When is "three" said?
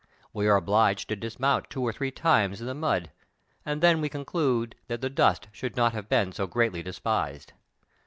1.93-2.09